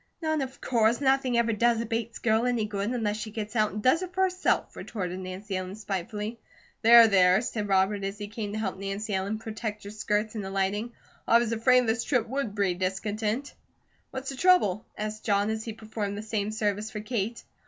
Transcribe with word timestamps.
"None, 0.23 0.41
of 0.41 0.59
course! 0.59 0.99
Nothing 0.99 1.37
ever 1.37 1.53
does 1.53 1.79
a 1.79 1.85
Bates 1.85 2.17
girl 2.17 2.47
any 2.47 2.65
good, 2.65 2.89
unless 2.89 3.17
she 3.17 3.29
gets 3.29 3.55
out 3.55 3.71
and 3.71 3.83
does 3.83 4.01
it 4.01 4.15
for 4.15 4.23
herself," 4.23 4.75
retorted 4.75 5.19
Nancy 5.19 5.55
Ellen 5.55 5.75
spitefully. 5.75 6.39
"There, 6.81 7.07
there," 7.07 7.39
said 7.41 7.67
Robert 7.67 8.03
as 8.03 8.17
he 8.17 8.27
came 8.27 8.53
to 8.53 8.57
help 8.57 8.79
Nancy 8.79 9.13
Ellen 9.13 9.37
protect 9.37 9.83
her 9.83 9.91
skirts 9.91 10.33
in 10.33 10.43
alighting. 10.43 10.93
"I 11.27 11.37
was 11.37 11.51
afraid 11.51 11.85
this 11.85 12.03
trip 12.03 12.27
would 12.27 12.55
breed 12.55 12.79
discontent." 12.79 13.53
"What's 14.09 14.29
the 14.31 14.37
trouble?" 14.37 14.87
asked 14.97 15.23
John, 15.23 15.51
as 15.51 15.65
he 15.65 15.73
performed 15.73 16.17
the 16.17 16.23
same 16.23 16.49
service 16.49 16.89
for 16.89 17.01
Kate. 17.01 17.43